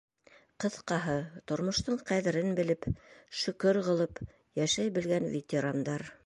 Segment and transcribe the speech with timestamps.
[0.63, 1.17] Ҡыҫҡаһы,
[1.51, 2.87] тормоштоң ҡәҙерен белеп,
[3.43, 6.09] шөкөр ҡылып йәшәй белгән ветерандар.